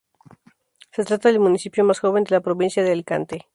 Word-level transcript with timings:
Se 0.91 1.05
trata 1.05 1.29
del 1.29 1.39
municipio 1.39 1.83
más 1.83 1.99
joven 1.99 2.23
de 2.23 2.31
la 2.31 2.41
provincia 2.41 2.81
de 2.81 2.91
Alicante. 2.91 3.45